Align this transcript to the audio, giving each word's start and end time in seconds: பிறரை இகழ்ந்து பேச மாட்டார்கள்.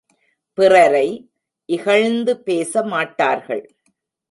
பிறரை 0.57 1.07
இகழ்ந்து 1.69 2.33
பேச 2.39 2.83
மாட்டார்கள். 2.83 3.63